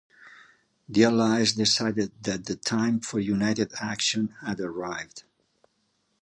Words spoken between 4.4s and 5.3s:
had arrived.